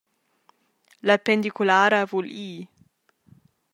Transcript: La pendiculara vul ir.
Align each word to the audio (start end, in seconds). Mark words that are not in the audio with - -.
La 1.07 1.17
pendiculara 1.27 2.01
vul 2.15 2.27
ir. 2.49 2.59